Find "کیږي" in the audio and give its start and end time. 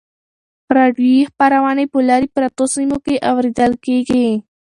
3.85-4.27